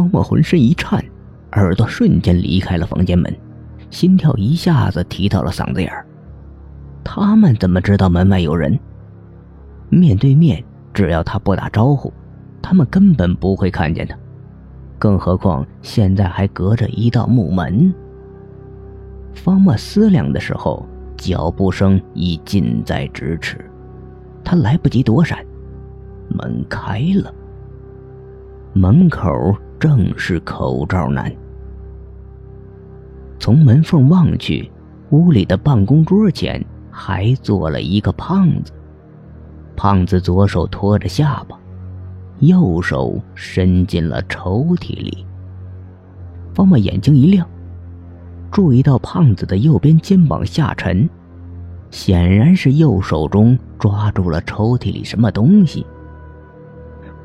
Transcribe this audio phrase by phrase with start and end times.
[0.00, 1.04] 方墨浑身一颤，
[1.52, 3.30] 耳朵瞬间离开了房间门，
[3.90, 6.06] 心跳一下子提到了嗓子眼儿。
[7.04, 8.80] 他们怎么知道门外有人？
[9.90, 10.64] 面对面，
[10.94, 12.10] 只要他不打招呼，
[12.62, 14.16] 他们根本不会看见他。
[14.98, 17.92] 更何况现在还隔着一道木门。
[19.34, 20.88] 方墨思量的时候，
[21.18, 23.62] 脚步声已近在咫尺，
[24.42, 25.44] 他来不及躲闪，
[26.30, 27.30] 门开了。
[28.72, 31.34] 门口正是口罩男。
[33.38, 34.70] 从门缝望去，
[35.08, 38.70] 屋里的办公桌前还坐了一个胖子。
[39.74, 41.58] 胖子左手托着下巴。
[42.40, 45.26] 右手伸进了抽屉里，
[46.54, 47.46] 方墨眼睛一亮，
[48.50, 51.06] 注意到胖子的右边肩膀下沉，
[51.90, 55.84] 显然是右手中抓住了抽屉里什么东西。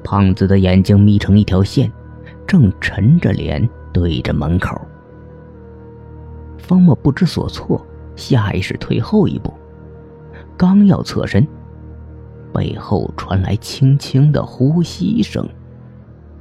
[0.03, 1.89] 胖子的眼睛眯成一条线，
[2.47, 4.79] 正沉着脸对着门口。
[6.57, 9.53] 方墨不知所措，下意识退后一步，
[10.57, 11.45] 刚要侧身。
[12.53, 15.45] 背后传来轻轻的呼吸声，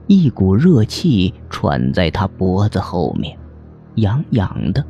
[0.07, 3.37] 一股热气喘在他脖子后面，
[3.97, 4.85] 痒痒的，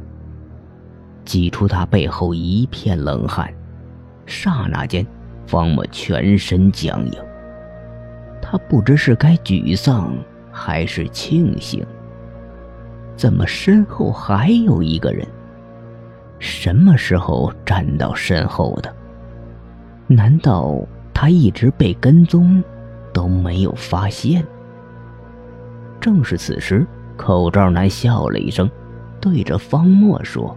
[1.24, 3.50] 挤出他背后一片冷汗。
[4.26, 5.06] 刹那间，
[5.46, 7.12] 方墨全身僵硬。
[8.42, 10.12] 他不知是该沮丧
[10.54, 11.84] 还是庆幸。
[13.16, 15.26] 怎么身后还有一个人？
[16.38, 18.94] 什么时候站到身后的？
[20.06, 20.78] 难道？
[21.16, 22.62] 他一直被跟踪，
[23.12, 24.44] 都没有发现。
[26.00, 26.84] 正是此时，
[27.16, 28.68] 口罩男笑了一声，
[29.20, 30.54] 对着方墨说：“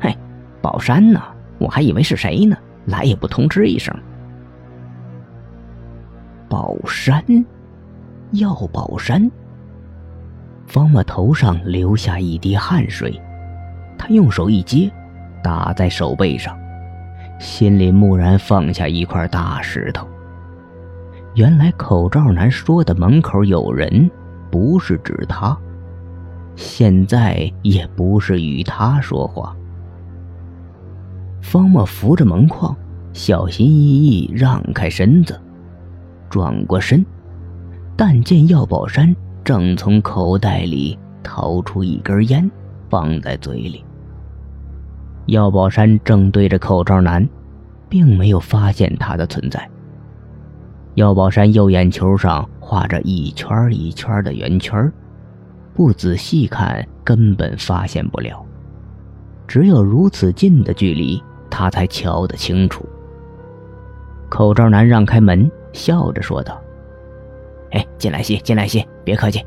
[0.00, 0.14] 嘿，
[0.60, 1.22] 宝山呢？
[1.58, 3.96] 我还以为是谁呢，来也不通知一声。”
[6.50, 7.24] 宝山，
[8.32, 9.30] 药宝山。
[10.66, 13.20] 方墨头上流下一滴汗水，
[13.98, 14.90] 他用手一接，
[15.42, 16.56] 打在手背上。
[17.38, 20.06] 心里蓦然放下一块大石头。
[21.34, 24.10] 原来口罩男说的门口有人，
[24.50, 25.56] 不是指他，
[26.56, 29.54] 现在也不是与他说话。
[31.40, 32.74] 方墨扶着门框，
[33.12, 35.38] 小心翼翼让开身子，
[36.30, 37.04] 转过身，
[37.96, 39.14] 但见药宝山
[39.44, 42.50] 正从口袋里掏出一根烟，
[42.88, 43.84] 放在嘴里。
[45.26, 47.28] 药宝山正对着口罩男，
[47.88, 49.68] 并没有发现他的存在。
[50.94, 54.92] 药宝山右眼球上画着一圈一圈的圆圈，
[55.74, 58.44] 不仔细看根本发现不了。
[59.46, 62.84] 只有如此近的距离，他才瞧得清楚。
[64.28, 66.60] 口罩男让开门，笑着说道
[67.72, 69.44] ：“哎，进来些，进来些，别客气，